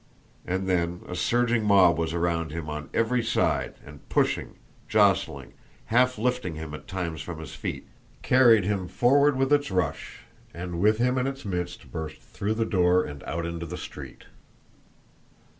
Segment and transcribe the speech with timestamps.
[0.47, 4.55] And then a surging mob was around him on every side, and, pushing,
[4.87, 5.53] jostling,
[5.93, 7.85] half lifting him at times from his feet,
[8.23, 10.21] carried him forward with its rush,
[10.55, 14.23] and with him in its midst burst through the door and out into the street.